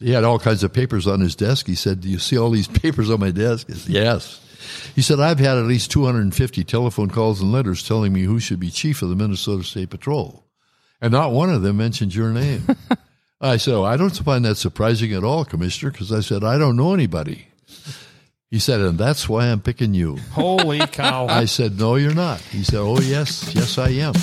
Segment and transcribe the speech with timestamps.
[0.00, 1.66] he had all kinds of papers on his desk.
[1.66, 4.40] He said, "Do you see all these papers on my desk?" I said, yes.
[4.94, 8.60] He said, "I've had at least 250 telephone calls and letters telling me who should
[8.60, 10.44] be chief of the Minnesota State Patrol,
[11.00, 12.66] and not one of them mentioned your name."
[13.40, 16.58] I said, oh, "I don't find that surprising at all, Commissioner, because I said I
[16.58, 17.46] don't know anybody."
[18.50, 21.26] He said, "And that's why I'm picking you." Holy cow.
[21.26, 24.14] I said, "No, you're not." He said, "Oh, yes, yes, I am."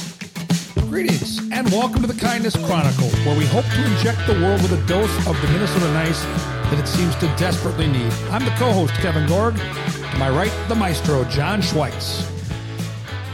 [0.90, 4.72] Greetings and welcome to the Kindness Chronicle, where we hope to inject the world with
[4.72, 8.12] a dose of the Minnesota nice that it seems to desperately need.
[8.32, 9.56] I'm the co host, Kevin Gorg.
[9.58, 12.22] To my right, the maestro, John Schweitz.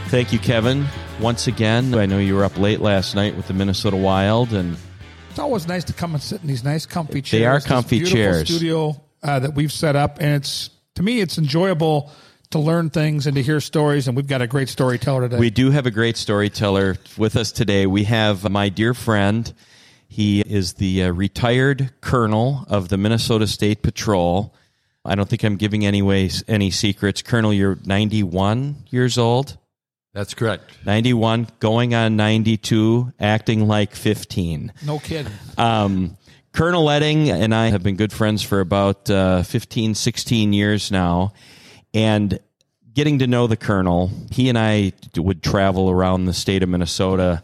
[0.08, 0.84] Thank you, Kevin.
[1.20, 4.76] Once again, I know you were up late last night with the Minnesota Wild, and
[5.30, 7.40] It's always nice to come and sit in these nice, comfy chairs.
[7.40, 8.48] They are comfy chairs.
[8.48, 12.10] Studio uh, that we've set up, and it's to me, it's enjoyable
[12.50, 14.06] to learn things and to hear stories.
[14.08, 15.38] And we've got a great storyteller today.
[15.38, 17.86] we do have a great storyteller with us today.
[17.86, 19.52] We have my dear friend.
[20.08, 24.54] He is the uh, retired colonel of the Minnesota State Patrol.
[25.04, 27.20] I don't think I'm giving any ways, any secrets.
[27.22, 29.58] Colonel, you're 91 years old.
[30.14, 30.70] That's correct.
[30.86, 34.72] 91, going on 92, acting like 15.
[34.86, 35.32] no kidding.
[35.58, 36.16] Um,
[36.52, 41.32] Colonel Ledding and I have been good friends for about uh, 15, 16 years now.
[41.94, 42.38] And
[42.92, 47.42] getting to know the Colonel, he and I would travel around the state of Minnesota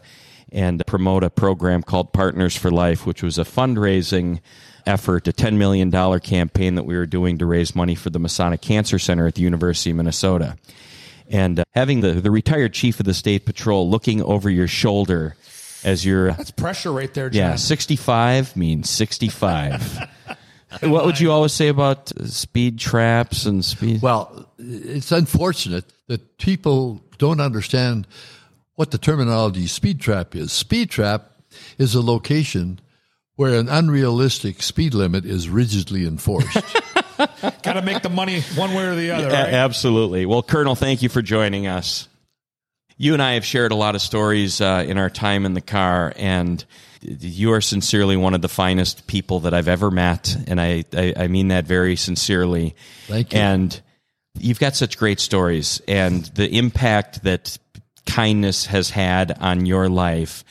[0.51, 4.41] and promote a program called Partners for Life, which was a fundraising
[4.85, 8.61] effort, a $10 million campaign that we were doing to raise money for the Masonic
[8.61, 10.57] Cancer Center at the University of Minnesota.
[11.29, 15.37] And uh, having the, the retired chief of the state patrol looking over your shoulder
[15.83, 17.51] as you're That's pressure right there, John.
[17.51, 20.09] yeah, 65 means 65.
[20.81, 24.01] what would you always say about uh, speed traps and speed?
[24.01, 28.07] Well, it's unfortunate that people don't understand
[28.75, 30.51] what the terminology speed trap is.
[30.51, 31.31] Speed trap
[31.77, 32.79] is a location
[33.35, 36.57] where an unrealistic speed limit is rigidly enforced.
[37.17, 39.53] Got to make the money one way or the other, A- right?
[39.53, 40.25] absolutely.
[40.25, 42.07] Well, Colonel, thank you for joining us.
[43.01, 45.61] You and I have shared a lot of stories uh, in our time in the
[45.61, 46.63] car, and
[47.01, 51.13] you are sincerely one of the finest people that I've ever met, and I, I,
[51.17, 52.75] I mean that very sincerely.
[53.07, 53.39] Thank you.
[53.39, 53.81] And
[54.35, 57.57] you've got such great stories, and the impact that
[58.05, 60.43] kindness has had on your life.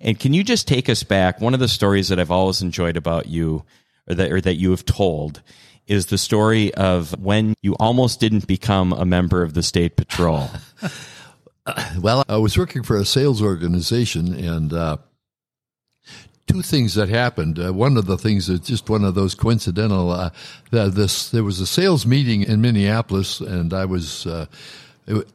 [0.00, 1.42] And can you just take us back?
[1.42, 3.66] One of the stories that I've always enjoyed about you,
[4.08, 5.42] or that, or that you have told,
[5.86, 10.48] is the story of when you almost didn't become a member of the state patrol.
[12.00, 14.96] well, I was working for a sales organization, and uh,
[16.46, 17.58] two things that happened.
[17.58, 20.10] Uh, one of the things is just one of those coincidental.
[20.10, 20.30] Uh,
[20.70, 24.26] this there was a sales meeting in Minneapolis, and I was.
[24.26, 24.46] Uh,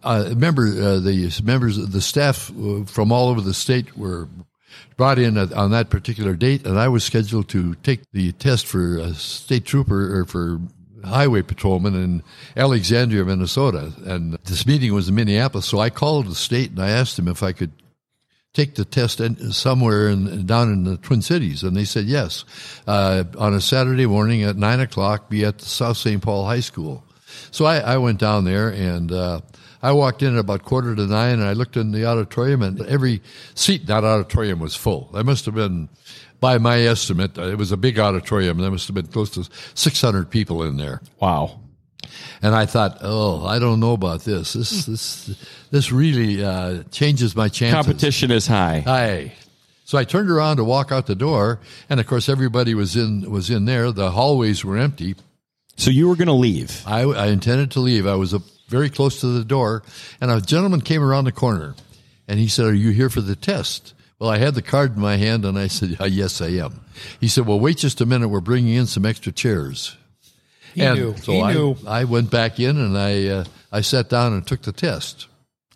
[0.03, 4.27] I remember uh, the members of the staff uh, from all over the state were
[4.97, 8.97] brought in on that particular date, and I was scheduled to take the test for
[8.97, 10.59] a state trooper or for
[11.03, 12.23] highway patrolman in
[12.55, 13.93] Alexandria, Minnesota.
[14.05, 17.27] And this meeting was in Minneapolis, so I called the state and I asked them
[17.27, 17.71] if I could
[18.53, 19.19] take the test
[19.51, 22.45] somewhere in, down in the Twin Cities, and they said yes.
[22.85, 26.21] Uh, on a Saturday morning at nine o'clock, be at the South St.
[26.21, 27.03] Paul High School.
[27.49, 29.11] So I, I went down there and.
[29.11, 29.41] Uh,
[29.83, 32.79] I walked in at about quarter to nine and I looked in the auditorium and
[32.83, 33.21] every
[33.53, 35.09] seat in that auditorium was full.
[35.13, 35.89] There must have been,
[36.43, 38.57] by my estimate, uh, it was a big auditorium.
[38.57, 41.01] There must have been close to 600 people in there.
[41.21, 41.61] Wow.
[42.41, 44.51] And I thought, oh, I don't know about this.
[44.51, 47.85] This, this, this really, uh, changes my chances.
[47.85, 48.83] Competition is high.
[48.85, 49.31] Aye.
[49.85, 53.31] So I turned around to walk out the door and of course everybody was in,
[53.31, 53.93] was in there.
[53.93, 55.15] The hallways were empty.
[55.77, 56.83] So you were going to leave.
[56.85, 58.05] I, I intended to leave.
[58.05, 59.83] I was uh very close to the door,
[60.19, 61.75] and a gentleman came around the corner,
[62.27, 63.93] and he said, "Are you here for the test?"
[64.23, 66.79] Well, I had the card in my hand, and I said, "Uh, "Yes, I am."
[67.19, 68.29] He said, "Well, wait just a minute.
[68.29, 69.97] We're bringing in some extra chairs."
[70.73, 71.15] He and knew.
[71.17, 71.75] so he I, knew.
[71.85, 75.27] I went back in, and I uh, I sat down and took the test.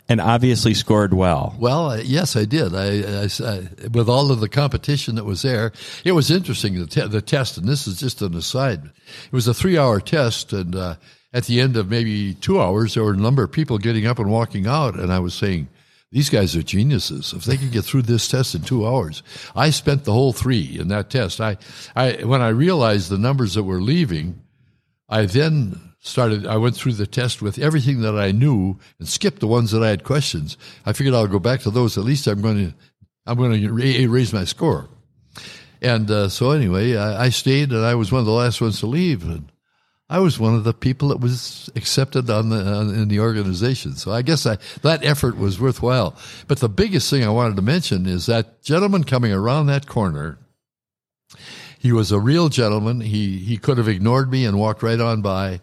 [0.07, 1.57] And obviously scored well.
[1.59, 2.73] Well, uh, yes, I did.
[2.73, 5.73] I, I- I- with all of the competition that was there,
[6.05, 7.57] it was interesting the, te- the test.
[7.57, 8.81] And this is just an aside.
[8.85, 10.95] It was a three-hour test, and uh,
[11.33, 14.19] at the end of maybe two hours, there were a number of people getting up
[14.19, 15.67] and walking out, and I was saying.
[16.11, 17.33] These guys are geniuses.
[17.33, 19.23] If they can get through this test in two hours,
[19.55, 21.41] I spent the whole three in that test.
[21.41, 21.57] I,
[21.95, 24.41] I, when I realized the numbers that were leaving,
[25.09, 29.39] I then started, I went through the test with everything that I knew and skipped
[29.39, 30.57] the ones that I had questions.
[30.85, 31.97] I figured I'll go back to those.
[31.97, 32.75] At least I'm going to,
[33.25, 34.87] I'm going to ra- raise my score.
[35.81, 38.79] And uh, so anyway, I, I stayed and I was one of the last ones
[38.79, 39.23] to leave.
[39.23, 39.51] And
[40.09, 43.95] I was one of the people that was accepted on the, on, in the organization.
[43.95, 46.15] So I guess I, that effort was worthwhile.
[46.47, 50.37] But the biggest thing I wanted to mention is that gentleman coming around that corner,
[51.77, 53.01] he was a real gentleman.
[53.01, 55.59] He he could have ignored me and walked right on by,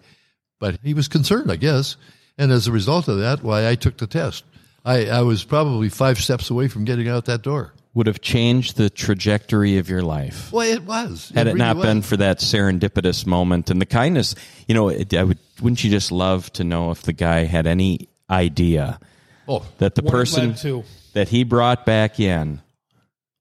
[0.60, 1.96] but he was concerned, I guess.
[2.36, 4.44] And as a result of that, why I took the test.
[4.84, 7.72] I, I was probably five steps away from getting out that door.
[7.94, 10.52] Would have changed the trajectory of your life.
[10.52, 11.30] Well, it was.
[11.34, 11.86] Had it, really not was.
[11.86, 14.34] been for that serendipitous moment and the kindness,
[14.66, 17.66] you know, it, I would, wouldn't you just love to know if the guy had
[17.68, 18.98] any idea
[19.46, 20.54] Oh, that the person
[21.12, 22.62] that he brought back in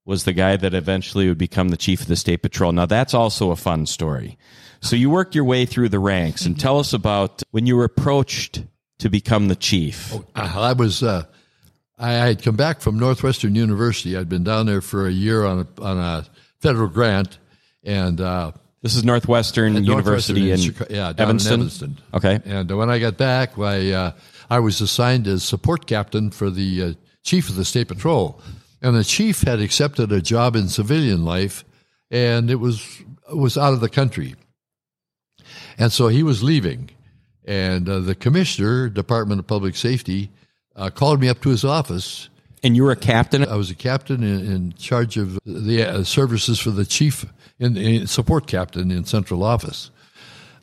[0.04, 2.72] was the guy that eventually would become the chief of the state patrol.
[2.72, 4.38] Now that's also a fun story.
[4.80, 7.84] So you worked your way through the ranks and tell us about when you were
[7.84, 8.64] approached
[8.98, 10.14] to become the chief.
[10.34, 11.02] I was.
[11.02, 11.24] Uh,
[12.04, 14.14] I had come back from Northwestern University.
[14.16, 16.26] I'd been down there for a year on a on a
[16.60, 17.38] federal grant,
[17.82, 18.52] and uh,
[18.82, 21.60] This is Northwestern Northwestern University in Chica- yeah, down in Evanston.
[21.60, 21.98] Evanston.
[22.12, 22.40] Okay.
[22.44, 24.12] And when I got back, I uh,
[24.50, 26.92] I was assigned as support captain for the uh,
[27.22, 28.38] chief of the state patrol,
[28.82, 31.64] and the chief had accepted a job in civilian life,
[32.10, 33.02] and it was
[33.32, 34.34] was out of the country,
[35.78, 36.90] and so he was leaving,
[37.46, 40.30] and uh, the commissioner, Department of Public Safety,
[40.76, 42.28] uh, called me up to his office.
[42.62, 43.44] And you were a captain.
[43.44, 47.26] I was a captain in, in charge of the uh, services for the chief,
[47.58, 49.90] in, in support captain in central office.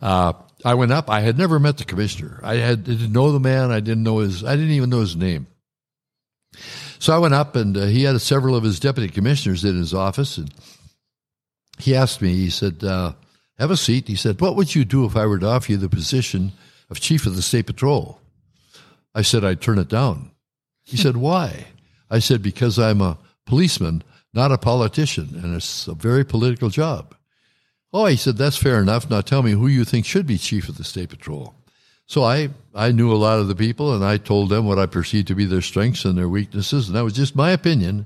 [0.02, 0.34] Uh,
[0.66, 1.10] I went up.
[1.10, 2.40] I had never met the commissioner.
[2.44, 3.72] I had didn't know the man.
[3.72, 4.44] I didn't know his.
[4.44, 5.48] I didn't even know his name.
[7.00, 9.94] So I went up, and uh, he had several of his deputy commissioners in his
[9.94, 10.52] office, and
[11.78, 12.34] he asked me.
[12.34, 13.14] He said, uh,
[13.58, 15.78] "Have a seat." He said, "What would you do if I were to offer you
[15.78, 16.52] the position
[16.90, 18.21] of chief of the state patrol?"
[19.14, 20.32] I said, "I'd turn it down."
[20.84, 21.68] He said, "Why?"
[22.10, 24.04] I said, "Because I'm a policeman,
[24.34, 27.16] not a politician, and it's a very political job."
[27.94, 29.10] Oh, he said, that's fair enough.
[29.10, 31.54] Now tell me who you think should be chief of the state patrol.
[32.06, 34.86] So I, I knew a lot of the people and I told them what I
[34.86, 36.88] perceived to be their strengths and their weaknesses.
[36.88, 38.06] And that was just my opinion.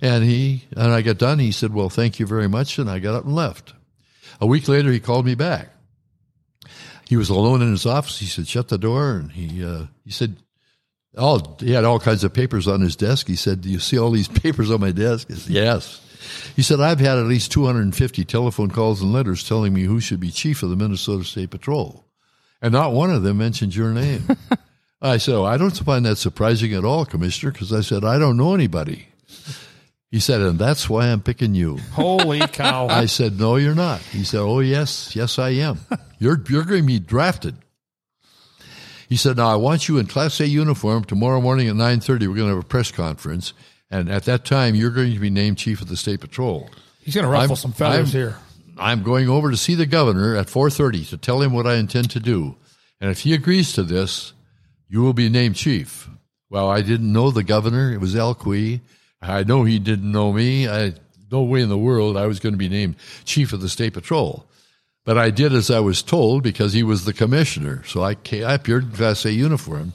[0.00, 1.38] And he, and I got done.
[1.38, 2.78] He said, well, thank you very much.
[2.78, 3.74] And I got up and left.
[4.40, 5.68] A week later, he called me back.
[7.06, 8.18] He was alone in his office.
[8.18, 9.16] He said, shut the door.
[9.16, 10.36] And he, uh, he said,
[11.16, 13.26] all, he had all kinds of papers on his desk.
[13.26, 15.28] He said, do you see all these papers on my desk?
[15.30, 16.00] I said, yes.
[16.56, 20.20] He said, I've had at least 250 telephone calls and letters telling me who should
[20.20, 22.04] be chief of the Minnesota State Patrol.
[22.62, 24.26] And not one of them mentioned your name.
[25.02, 28.18] I said, oh, I don't find that surprising at all, Commissioner, because I said, I
[28.18, 29.08] don't know anybody.
[30.14, 31.78] He said, and that's why I'm picking you.
[31.90, 32.86] Holy cow.
[32.86, 33.98] I said, no, you're not.
[34.00, 35.80] He said, oh, yes, yes, I am.
[36.20, 37.56] You're, you're going to be drafted.
[39.08, 42.08] He said, now I want you in Class A uniform tomorrow morning at 9.30.
[42.20, 43.54] We're going to have a press conference.
[43.90, 46.70] And at that time, you're going to be named chief of the state patrol.
[47.00, 48.36] He's going to ruffle I'm- some feathers I'm- here.
[48.78, 52.10] I'm going over to see the governor at 4:30 to tell him what I intend
[52.12, 52.54] to do.
[53.00, 54.32] And if he agrees to this,
[54.88, 56.08] you will be named chief.
[56.50, 57.92] Well, I didn't know the governor.
[57.92, 58.80] It was Al Quie.
[59.26, 60.68] I know he didn't know me.
[60.68, 60.94] I
[61.30, 63.92] no way in the world I was going to be named chief of the state
[63.94, 64.46] patrol.
[65.04, 67.82] But I did as I was told because he was the commissioner.
[67.84, 69.92] So I, ca- I appeared in Class A uniform.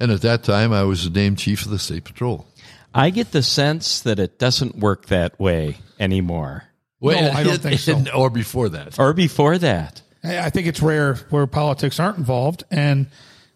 [0.00, 2.46] And at that time, I was named chief of the state patrol.
[2.94, 6.64] I get the sense that it doesn't work that way anymore.
[7.00, 8.04] Well, I don't think so.
[8.14, 8.98] Or before that.
[8.98, 10.02] Or before that.
[10.22, 13.08] I I think it's rare where politics aren't involved, and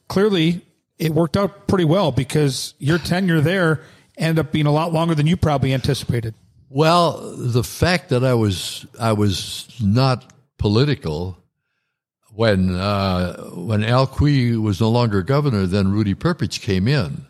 [0.09, 0.63] clearly
[0.99, 3.83] it worked out pretty well because your tenure there
[4.17, 6.35] ended up being a lot longer than you probably anticipated.
[6.69, 11.39] Well, the fact that I was I was not political
[12.35, 17.25] when uh, when Al Quie was no longer governor, then Rudy Perpich came in,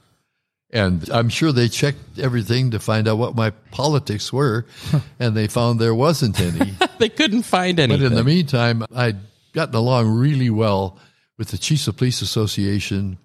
[0.70, 4.66] and I'm sure they checked everything to find out what my politics were,
[5.20, 6.74] and they found there wasn't any.
[6.98, 7.94] They couldn't find any.
[7.94, 9.18] but in the meantime, I'd
[9.52, 10.98] gotten along really well
[11.36, 13.18] with the Chiefs of Police Association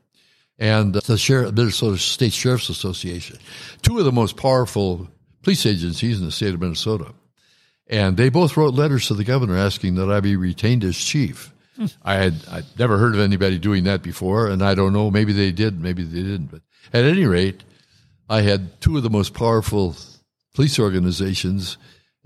[0.61, 3.39] and the Sheriff, Minnesota State Sheriff's Association,
[3.81, 5.09] two of the most powerful
[5.41, 7.13] police agencies in the state of Minnesota.
[7.87, 11.51] And they both wrote letters to the governor asking that I be retained as chief.
[12.03, 15.09] I had I'd never heard of anybody doing that before, and I don't know.
[15.09, 16.51] Maybe they did, maybe they didn't.
[16.51, 16.61] But
[16.93, 17.63] at any rate,
[18.29, 19.95] I had two of the most powerful
[20.53, 21.77] police organizations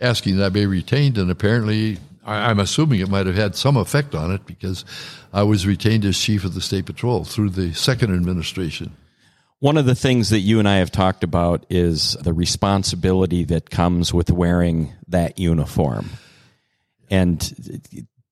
[0.02, 4.16] asking that I be retained, and apparently, I'm assuming it might have had some effect
[4.16, 4.84] on it because
[5.32, 8.96] I was retained as chief of the state patrol through the second administration.
[9.60, 13.70] One of the things that you and I have talked about is the responsibility that
[13.70, 16.10] comes with wearing that uniform.
[17.10, 17.40] And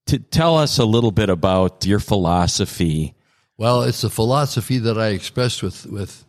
[0.07, 3.13] to tell us a little bit about your philosophy.
[3.57, 6.25] Well, it's a philosophy that I expressed with, with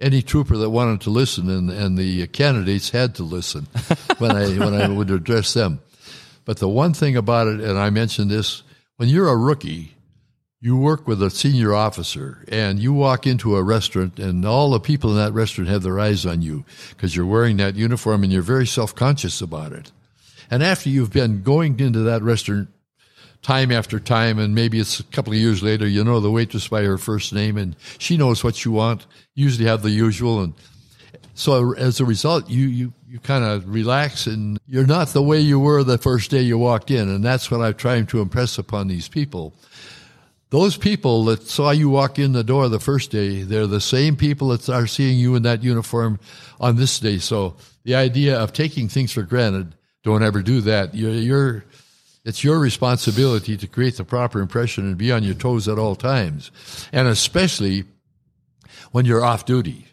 [0.00, 3.66] any trooper that wanted to listen, and, and the candidates had to listen
[4.18, 5.80] when I when I would address them.
[6.48, 8.62] But the one thing about it, and I mentioned this,
[8.96, 9.96] when you're a rookie,
[10.62, 14.80] you work with a senior officer, and you walk into a restaurant, and all the
[14.80, 18.32] people in that restaurant have their eyes on you because you're wearing that uniform, and
[18.32, 19.92] you're very self conscious about it.
[20.50, 22.70] And after you've been going into that restaurant
[23.42, 26.66] time after time, and maybe it's a couple of years later, you know the waitress
[26.66, 29.04] by her first name, and she knows what you want.
[29.34, 30.54] You usually have the usual, and
[31.38, 35.38] so as a result, you you you kind of relax, and you're not the way
[35.38, 38.58] you were the first day you walked in, and that's what I'm trying to impress
[38.58, 39.54] upon these people.
[40.50, 44.16] Those people that saw you walk in the door the first day, they're the same
[44.16, 46.18] people that are seeing you in that uniform
[46.58, 47.18] on this day.
[47.18, 47.54] So
[47.84, 50.92] the idea of taking things for granted, don't ever do that.
[50.92, 51.64] You're, you're
[52.24, 55.94] it's your responsibility to create the proper impression and be on your toes at all
[55.94, 56.50] times,
[56.92, 57.84] and especially
[58.90, 59.86] when you're off duty.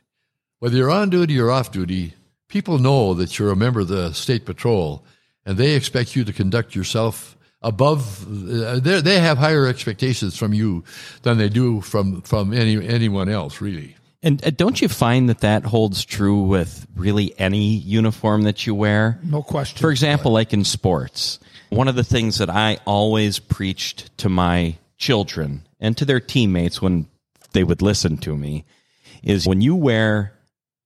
[0.60, 2.14] Whether you're on duty or off duty,
[2.48, 5.04] people know that you're a member of the state patrol,
[5.46, 8.26] and they expect you to conduct yourself above.
[8.28, 10.84] Uh, they have higher expectations from you
[11.24, 13.96] than they do from from any anyone else, really.
[14.24, 18.74] And uh, don't you find that that holds true with really any uniform that you
[18.74, 19.20] wear?
[19.24, 19.80] No question.
[19.80, 24.78] For example, like in sports, one of the things that I always preached to my
[24.98, 27.08] children and to their teammates when
[27.52, 28.66] they would listen to me
[29.22, 30.35] is when you wear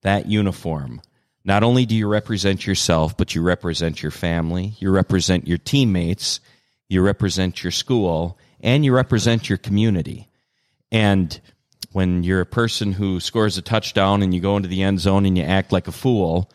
[0.01, 1.01] that uniform,
[1.43, 6.39] not only do you represent yourself, but you represent your family, you represent your teammates,
[6.87, 10.27] you represent your school, and you represent your community.
[10.91, 11.39] And
[11.91, 15.25] when you're a person who scores a touchdown and you go into the end zone
[15.25, 16.51] and you act like a fool,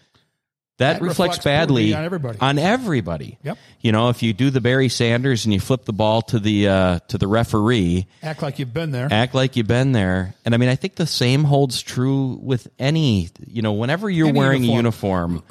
[0.78, 2.38] that, That reflects, reflects badly on everybody.
[2.40, 3.38] On everybody.
[3.44, 3.58] Yep.
[3.80, 6.68] You know, if you do the Barry Sanders and you flip the ball to the
[6.68, 9.06] uh, to the referee, Act like you've been there.
[9.10, 10.34] act like you've been there.
[10.44, 13.28] And I mean, I think the same holds true with any.
[13.46, 15.30] You know, whenever you're Any wearing uniform.
[15.30, 15.42] a uniform,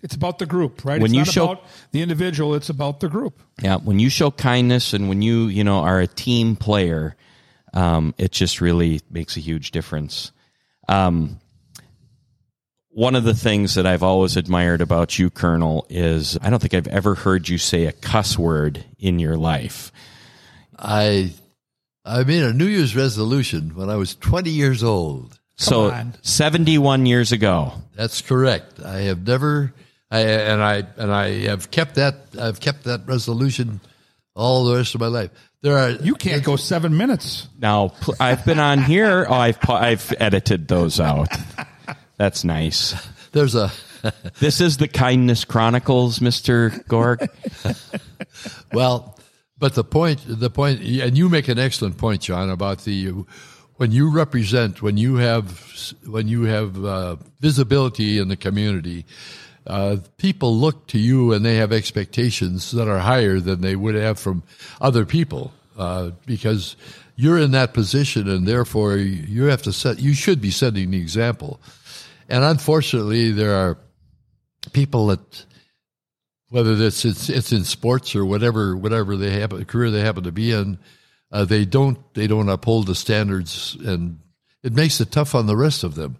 [0.00, 1.00] It's about the group, right?
[1.00, 3.40] When it's you not show- about the individual, it's about the group.
[3.60, 7.16] yeah, when you show kindness and when you you know are a team player,
[7.74, 10.30] um, it just really makes a huge difference.
[10.88, 11.40] Um,
[12.98, 16.74] one of the things that I've always admired about you, Colonel, is I don't think
[16.74, 19.92] I've ever heard you say a cuss word in your life.
[20.76, 21.30] I
[22.04, 25.38] I made a New Year's resolution when I was 20 years old.
[25.56, 26.14] so on.
[26.22, 27.74] 71 years ago.
[27.94, 28.80] That's correct.
[28.80, 29.72] I have never,
[30.10, 32.16] I, and I and I have kept that.
[32.36, 33.80] I've kept that resolution
[34.34, 35.30] all the rest of my life.
[35.62, 37.46] There are You can't go seven minutes.
[37.60, 39.24] Now pl- I've been on here.
[39.28, 41.28] Oh, I've pu- I've edited those out.
[42.18, 42.94] That's nice.
[43.32, 43.72] There's a
[44.38, 47.28] This is the Kindness Chronicles, Mister Gorg.
[48.72, 49.18] well,
[49.58, 53.24] but the point, the point, and you make an excellent point, John, about the
[53.76, 59.04] when you represent, when you have, when you have uh, visibility in the community.
[59.66, 63.94] Uh, people look to you and they have expectations that are higher than they would
[63.94, 64.42] have from
[64.80, 66.74] other people uh, because
[67.16, 70.98] you're in that position and therefore you have to set you should be setting the
[70.98, 71.60] example
[72.28, 73.78] and unfortunately there are
[74.72, 75.46] people that
[76.50, 80.24] whether it's it's, it's in sports or whatever whatever they have a career they happen
[80.24, 80.78] to be in
[81.30, 84.18] uh, they don't they don't uphold the standards and
[84.62, 86.16] it makes it tough on the rest of them.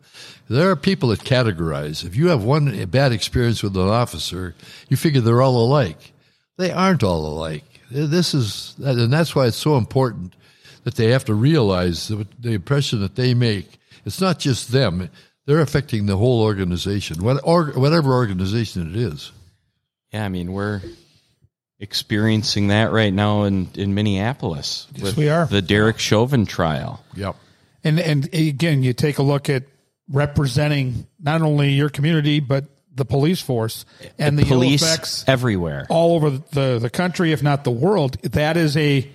[0.49, 2.05] There are people that categorize.
[2.05, 4.55] If you have one bad experience with an officer
[4.88, 6.12] you figure they're all alike.
[6.57, 7.65] They aren't all alike.
[7.91, 10.35] This is and that's why it's so important
[10.85, 13.79] that they have to realize the impression that they make.
[14.05, 15.11] It's not just them
[15.49, 19.33] they're affecting the whole organization what, or, whatever organization it is
[20.12, 20.83] Yeah, I mean we're
[21.81, 24.87] experiencing that right now in in Minneapolis.
[24.95, 25.47] Yes, we are.
[25.47, 27.02] The Derek Chauvin trial.
[27.14, 27.35] yep
[27.83, 29.64] And and again, you take a look at
[30.11, 32.64] representing not only your community but
[32.95, 33.85] the police force
[34.19, 35.87] and the, ill Police effects everywhere.
[35.88, 38.21] all over the the country, if not the world.
[38.23, 39.09] That is a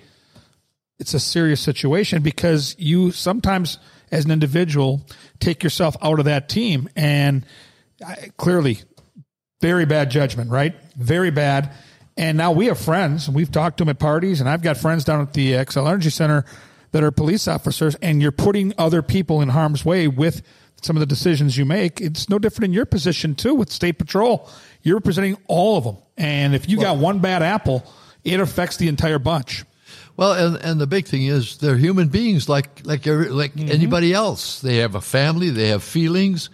[0.98, 3.78] it's a serious situation because you sometimes,
[4.10, 5.02] as an individual,
[5.40, 7.44] take yourself out of that team, and
[8.04, 8.78] I, clearly,
[9.60, 10.74] very bad judgment, right?
[10.96, 11.72] Very bad.
[12.16, 14.76] And now we have friends, and we've talked to them at parties, and I've got
[14.76, 16.44] friends down at the Xcel Energy Center
[16.92, 20.42] that are police officers, and you're putting other people in harm's way with
[20.80, 22.00] some of the decisions you make.
[22.00, 24.48] It's no different in your position too with state patrol.
[24.82, 27.84] You're representing all of them, and if you got one bad apple,
[28.22, 29.64] it affects the entire bunch.
[30.16, 34.12] Well, and, and the big thing is they're human beings like like every, like anybody
[34.12, 34.60] else.
[34.60, 36.50] They have a family, they have feelings,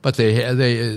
[0.00, 0.94] but they they uh,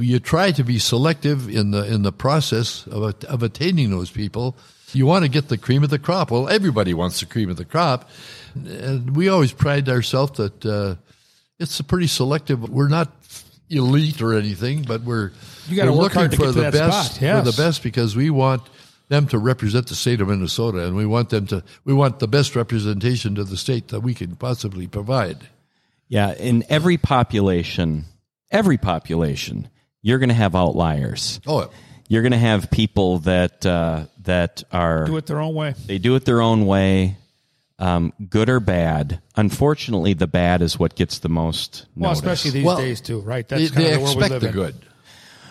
[0.00, 4.56] you try to be selective in the in the process of of attaining those people.
[4.92, 6.30] You want to get the cream of the crop.
[6.30, 8.10] Well, everybody wants the cream of the crop,
[8.54, 10.96] and we always pride ourselves that uh,
[11.58, 12.68] it's a pretty selective.
[12.68, 13.10] We're not
[13.70, 15.32] elite or anything, but we're
[15.68, 17.82] You gotta we're work hard to for get to the best spot, for the best
[17.82, 18.62] because we want
[19.08, 22.28] them to represent the state of Minnesota, and we want them to we want the
[22.28, 25.38] best representation to the state that we can possibly provide.
[26.08, 28.04] Yeah, in every population,
[28.50, 29.68] every population,
[30.02, 31.40] you're going to have outliers.
[31.46, 31.70] Oh,
[32.08, 35.74] you're going to have people that uh, that are Do it their own way.
[35.86, 37.16] they do it their own way,
[37.78, 39.20] um, good or bad.
[39.36, 42.18] Unfortunately, the bad is what gets the most Well, notice.
[42.20, 43.46] especially these Well, days too, right?
[43.48, 44.54] They, That's kind they of the world we expect live the in.
[44.54, 44.74] good,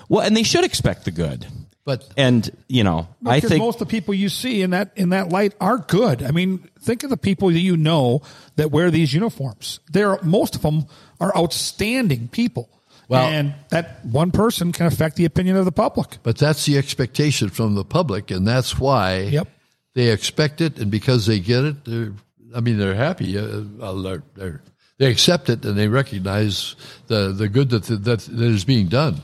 [0.10, 1.46] well, and they should expect the good.
[1.86, 5.10] But And you know, I think most of the people you see in that in
[5.10, 6.24] that light are good.
[6.24, 8.22] I mean, think of the people that you know
[8.56, 9.80] that wear these uniforms.
[9.92, 10.86] They're most of them
[11.20, 12.70] are outstanding people.
[13.10, 16.18] Well- and that one person can affect the opinion of the public.
[16.24, 19.48] but that's the expectation from the public, and that's why Yep.
[19.94, 22.14] they expect it, and because they get it, they're,
[22.56, 23.38] I mean, they're happy.
[23.38, 23.64] Uh,
[24.02, 24.62] they're, they're,
[25.00, 26.76] they accept it, and they recognize
[27.08, 29.22] the the good that that, that is being done.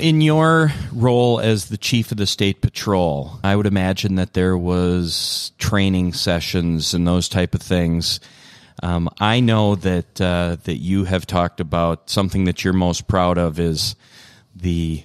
[0.00, 4.56] In your role as the chief of the state patrol, I would imagine that there
[4.56, 8.18] was training sessions and those type of things.
[8.82, 13.38] Um, I know that uh, that you have talked about something that you're most proud
[13.38, 13.94] of is
[14.54, 15.04] the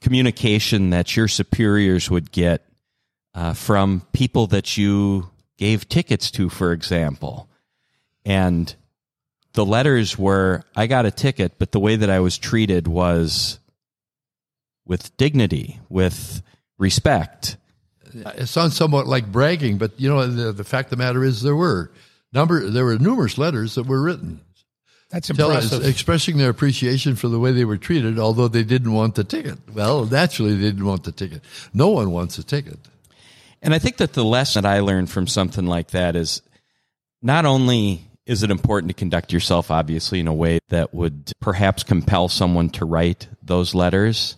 [0.00, 2.64] communication that your superiors would get
[3.34, 7.48] uh, from people that you gave tickets to, for example,
[8.24, 8.74] and
[9.54, 13.58] the letters were I got a ticket, but the way that I was treated was
[14.84, 16.42] with dignity, with
[16.78, 17.56] respect.
[18.14, 21.42] It sounds somewhat like bragging, but you know, the, the fact of the matter is
[21.42, 21.90] there were
[22.32, 24.40] number there were numerous letters that were written
[25.10, 25.88] That's tell us, impressive.
[25.88, 29.58] expressing their appreciation for the way they were treated, although they didn't want the ticket.
[29.72, 31.42] Well, naturally, they didn't want the ticket.
[31.72, 32.78] No one wants a ticket.
[33.62, 36.42] And I think that the lesson that I learned from something like that is
[37.22, 41.82] not only is it important to conduct yourself, obviously, in a way that would perhaps
[41.82, 44.36] compel someone to write those letters,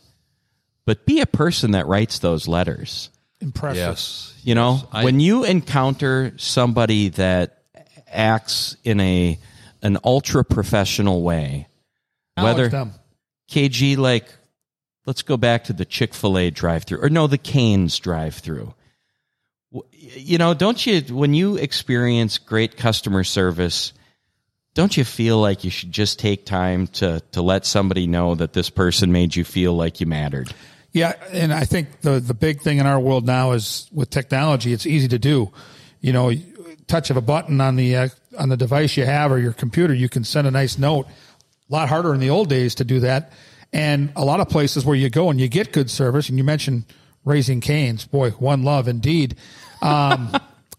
[0.86, 3.10] but be a person that writes those letters.
[3.40, 3.76] impressive.
[3.76, 7.62] Yes, You know, I- when you encounter somebody that
[8.08, 9.38] acts in a
[9.82, 11.66] an ultra professional way,
[12.36, 12.92] Acknowledge whether them.
[13.50, 14.26] KG, like,
[15.04, 18.36] let's go back to the Chick fil A drive through, or no, the Canes drive
[18.36, 18.72] through.
[19.90, 23.92] You know, don't you, when you experience great customer service,
[24.74, 28.52] don't you feel like you should just take time to, to let somebody know that
[28.52, 30.54] this person made you feel like you mattered?
[30.94, 34.72] Yeah, and I think the the big thing in our world now is with technology,
[34.72, 35.50] it's easy to do.
[36.00, 36.32] You know,
[36.86, 39.92] touch of a button on the uh, on the device you have or your computer,
[39.92, 41.06] you can send a nice note.
[41.68, 43.32] A lot harder in the old days to do that,
[43.72, 46.28] and a lot of places where you go and you get good service.
[46.28, 46.84] And you mentioned
[47.24, 49.34] Raising Cane's, boy, one love indeed.
[49.82, 50.30] Um,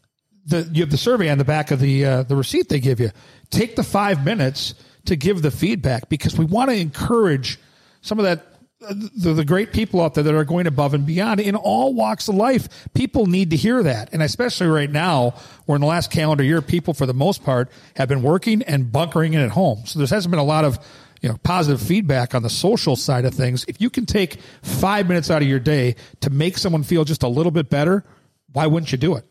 [0.45, 3.01] the you have the survey on the back of the uh, the receipt they give
[3.01, 3.11] you.
[3.49, 4.75] Take the five minutes
[5.05, 7.59] to give the feedback because we want to encourage
[8.01, 11.39] some of that the, the great people out there that are going above and beyond
[11.39, 12.87] in all walks of life.
[12.93, 15.33] People need to hear that, and especially right now,
[15.65, 18.91] where in the last calendar year, people for the most part have been working and
[18.91, 19.85] bunkering in at home.
[19.85, 20.79] So there hasn't been a lot of
[21.21, 23.65] you know positive feedback on the social side of things.
[23.67, 27.23] If you can take five minutes out of your day to make someone feel just
[27.23, 28.03] a little bit better,
[28.51, 29.25] why wouldn't you do it?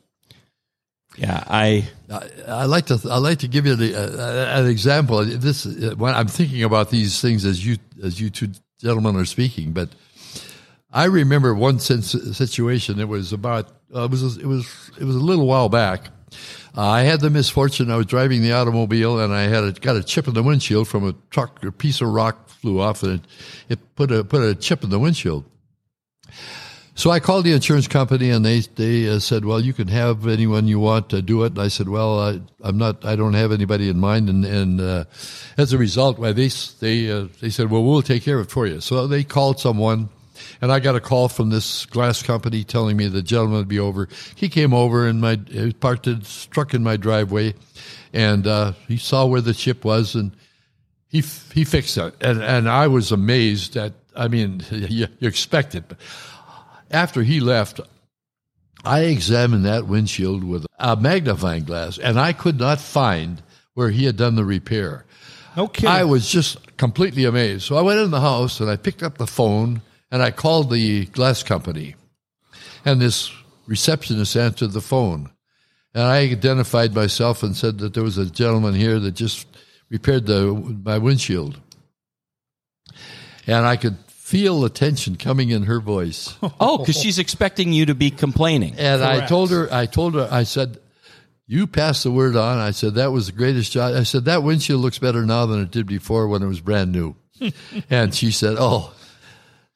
[1.16, 5.24] Yeah, I, I, I like to I like to give you the, uh, an example.
[5.24, 8.48] This uh, when I'm thinking about these things as you as you two
[8.80, 9.90] gentlemen are speaking, but
[10.92, 13.00] I remember one situation.
[13.00, 16.10] It was about uh, it was it was it was a little while back.
[16.76, 17.90] Uh, I had the misfortune.
[17.90, 20.88] I was driving the automobile, and I had a, got a chip in the windshield
[20.88, 21.64] from a truck.
[21.64, 23.26] A piece of rock flew off, and it,
[23.68, 25.44] it put a put a chip in the windshield.
[26.96, 30.28] So I called the insurance company, and they they uh, said, "Well, you can have
[30.28, 33.04] anyone you want to do it." And I said, "Well, I, I'm not.
[33.04, 35.04] I don't have anybody in mind." And and uh,
[35.58, 38.50] as a result, why they they uh, they said, "Well, we'll take care of it
[38.50, 40.08] for you." So they called someone,
[40.62, 43.80] and I got a call from this glass company telling me the gentleman would be
[43.80, 44.08] over.
[44.36, 47.54] He came over and my he parked his truck in my driveway,
[48.12, 50.30] and uh, he saw where the chip was, and
[51.08, 52.14] he he fixed it.
[52.20, 53.94] And and I was amazed at.
[54.16, 55.98] I mean, you, you expect it, but
[56.90, 57.80] after he left,
[58.84, 63.42] I examined that windshield with a magnifying glass, and I could not find
[63.74, 65.04] where he had done the repair.
[65.56, 65.88] Kidding.
[65.88, 67.62] I was just completely amazed.
[67.62, 70.70] So I went in the house and I picked up the phone and I called
[70.70, 71.94] the glass company.
[72.84, 73.32] And this
[73.66, 75.30] receptionist answered the phone.
[75.94, 79.46] And I identified myself and said that there was a gentleman here that just
[79.90, 80.52] repaired the
[80.84, 81.60] my windshield.
[83.46, 86.34] And I could feel the tension coming in her voice.
[86.58, 88.74] oh, because she's expecting you to be complaining.
[88.78, 90.78] And I told her, I told her, I said,
[91.46, 92.56] you pass the word on.
[92.56, 93.94] I said, that was the greatest job.
[93.94, 96.90] I said, that windshield looks better now than it did before when it was brand
[96.90, 97.16] new.
[97.90, 98.94] and she said, oh,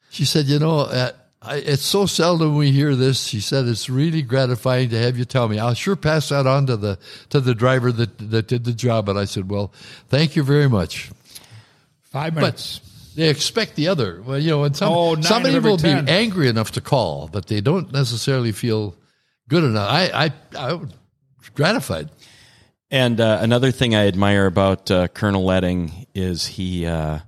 [0.09, 1.11] she said, you know, uh,
[1.43, 3.21] I, it's so seldom we hear this.
[3.21, 5.59] She said, it's really gratifying to have you tell me.
[5.59, 6.97] I'll sure pass that on to the,
[7.29, 9.09] to the driver that, that did the job.
[9.09, 9.71] And I said, well,
[10.07, 11.11] thank you very much.
[12.01, 12.81] Five minutes.
[13.15, 14.21] They expect the other.
[14.25, 16.05] Well, you know, and some Oh, nine somebody will 10.
[16.05, 18.95] be angry enough to call, but they don't necessarily feel
[19.47, 19.89] good enough.
[19.89, 20.89] I I I was
[21.53, 22.09] gratified.
[22.91, 27.19] And uh, another thing I admire about uh, Colonel Ledding is he uh,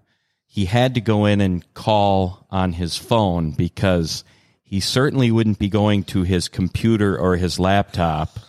[0.47, 4.23] he had to go in and call on his phone because
[4.63, 8.39] he certainly wouldn't be going to his computer or his laptop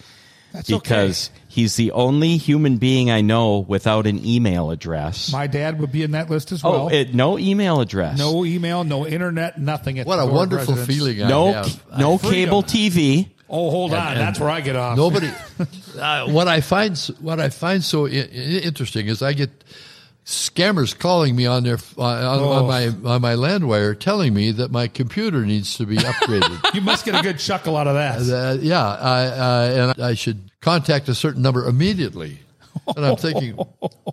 [0.53, 5.31] That's because he's the only human being I know without an email address.
[5.33, 6.85] my dad would be in that list as well.
[6.85, 8.19] oh, it, no email address.
[8.19, 9.99] no email, no internet, nothing.
[9.99, 10.11] At all.
[10.17, 10.99] What the a wonderful residence.
[10.99, 11.99] feeling I no, have.
[11.99, 12.35] no freedom.
[12.35, 13.29] cable TV.
[13.51, 14.15] Oh, hold on.
[14.15, 14.97] That's where I get off.
[14.97, 15.31] Nobody.
[15.99, 19.51] uh, what I find what I find so I- I- interesting is I get
[20.25, 22.53] scammers calling me on their uh, on, Oh.
[22.53, 26.61] on my on my landwire telling me that my computer needs to be upgraded.
[26.75, 28.21] You must get a good chuckle out of that.
[28.33, 32.39] Uh, yeah, I, uh, and I should contact a certain number immediately.
[32.97, 33.59] And I'm thinking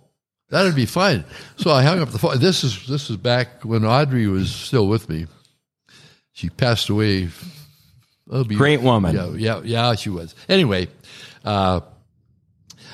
[0.50, 1.24] that'd be fine.
[1.56, 2.38] So I hung up the phone.
[2.38, 5.26] This is this is back when Audrey was still with me.
[6.32, 7.28] She passed away.
[8.46, 9.14] Be- Great woman.
[9.14, 9.94] Yeah, yeah, yeah.
[9.94, 10.34] She was.
[10.48, 10.88] Anyway,
[11.44, 11.80] uh,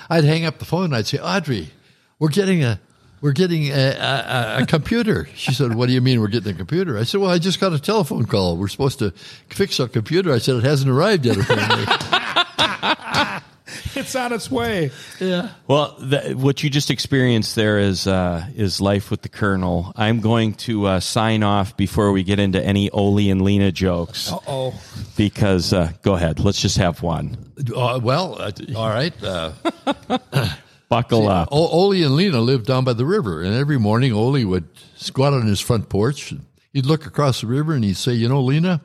[0.09, 0.85] I'd hang up the phone.
[0.87, 1.70] and I'd say, Audrey,
[2.18, 2.81] we're getting a.
[3.20, 5.29] We're getting a, a, a computer.
[5.35, 7.61] She said, "What do you mean we're getting a computer?" I said, "Well, I just
[7.61, 8.57] got a telephone call.
[8.57, 9.11] We're supposed to
[9.48, 11.37] fix our computer." I said, "It hasn't arrived yet."
[13.96, 14.90] It's on its way.
[15.20, 15.50] yeah.
[15.66, 19.92] Well, the, what you just experienced there is uh, is life with the Colonel.
[19.96, 24.31] I'm going to uh, sign off before we get into any Ole and Lena jokes
[24.46, 24.74] Oh,
[25.16, 26.38] because uh, go ahead.
[26.40, 27.37] Let's just have one.
[27.74, 29.14] Uh, well, uh, all right.
[30.88, 31.49] Buckle up.
[31.51, 35.33] O- Ole and Lena lived down by the river, and every morning Ole would squat
[35.33, 36.33] on his front porch.
[36.72, 38.81] He'd look across the river and he'd say, "You know, Lena,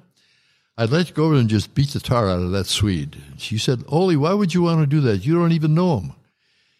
[0.77, 3.57] I'd like to go over and just beat the tar out of that Swede." She
[3.57, 5.25] said, "Ole, why would you want to do that?
[5.25, 6.13] You don't even know him."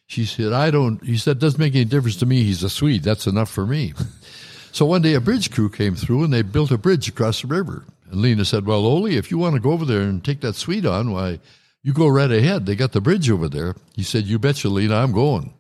[0.08, 2.44] She said, "I don't." He said, "Doesn't make any difference to me.
[2.44, 3.04] He's a Swede.
[3.04, 3.94] That's enough for me."
[4.72, 7.48] so one day a bridge crew came through and they built a bridge across the
[7.48, 7.86] river.
[8.10, 10.56] And Lena said, "Well, Ole, if you want to go over there and take that
[10.56, 11.40] Swede on, why?"
[11.84, 12.65] You go right ahead.
[12.65, 13.76] They got the bridge over there.
[13.96, 15.54] He said, You betcha, Lena, I'm going.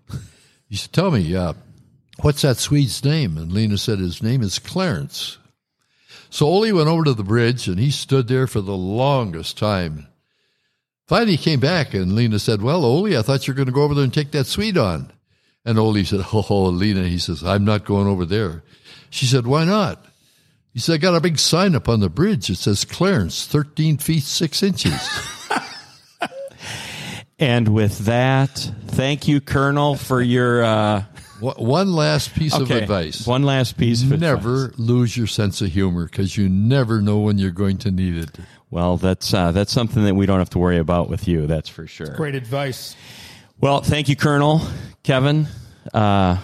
[0.67, 1.53] He said, Tell me, uh,
[2.21, 3.37] what's that Swede's name?
[3.37, 5.37] And Lena said, His name is Clarence.
[6.29, 10.07] So Ole went over to the bridge and he stood there for the longest time.
[11.07, 13.73] Finally, he came back and Lena said, Well, Ole, I thought you were going to
[13.73, 15.11] go over there and take that Swede on.
[15.65, 18.63] And Ole said, Oh, Lena, he says, I'm not going over there.
[19.09, 20.05] She said, Why not?
[20.71, 22.49] He said, I got a big sign up on the bridge.
[22.49, 25.09] It says Clarence, 13 feet 6 inches.
[27.41, 28.49] And with that,
[28.85, 31.03] thank you, Colonel, for your uh,
[31.39, 32.63] One- One last piece okay.
[32.63, 33.25] of advice.
[33.25, 34.21] One last piece of advice.
[34.29, 38.15] Never lose your sense of humor because you never know when you're going to need
[38.15, 38.29] it.
[38.69, 41.47] Well, that's uh, that's something that we don't have to worry about with you.
[41.47, 42.15] That's for sure.
[42.15, 42.95] great advice.
[43.59, 44.61] Well, thank you, Colonel
[45.03, 45.47] Kevin.
[45.93, 46.37] Uh,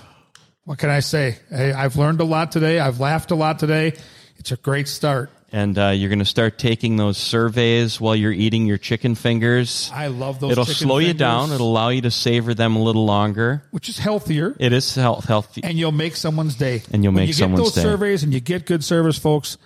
[0.65, 1.37] What can I say?
[1.49, 2.79] Hey, I've learned a lot today.
[2.79, 3.93] I've laughed a lot today.
[4.37, 5.29] It's a great start.
[5.51, 9.89] And uh, you're going to start taking those surveys while you're eating your chicken fingers.
[9.93, 10.51] I love those.
[10.51, 11.51] It'll slow you down.
[11.51, 13.63] It'll allow you to savor them a little longer.
[13.71, 14.55] which is healthier.
[14.59, 15.61] It is health healthy.
[15.63, 16.83] and you'll make someone's day.
[16.91, 17.89] And you'll when make you someone's get those day.
[17.89, 19.57] surveys and you get good service, folks.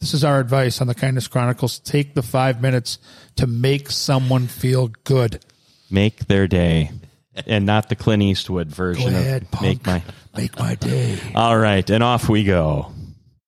[0.00, 1.80] This is our advice on the Kindness Chronicles.
[1.80, 2.98] Take the five minutes
[3.36, 5.44] to make someone feel good.
[5.90, 6.92] Make their day,
[7.46, 10.02] and not the Clint Eastwood version Go ahead, of make my.
[10.36, 11.18] Make my day.
[11.34, 12.92] All right, and off we go.